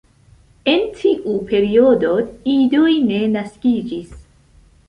En 0.71 0.79
tiu 1.01 1.35
periodo 1.51 2.15
idoj 2.57 2.89
ne 3.13 3.21
naskiĝis. 3.37 4.21